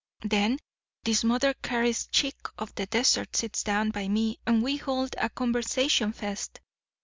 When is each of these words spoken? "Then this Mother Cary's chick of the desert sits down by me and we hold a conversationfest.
"Then 0.23 0.57
this 1.03 1.23
Mother 1.23 1.53
Cary's 1.61 2.07
chick 2.07 2.33
of 2.57 2.73
the 2.73 2.87
desert 2.87 3.35
sits 3.35 3.61
down 3.61 3.91
by 3.91 4.07
me 4.07 4.39
and 4.47 4.63
we 4.63 4.77
hold 4.77 5.13
a 5.19 5.29
conversationfest. 5.29 6.57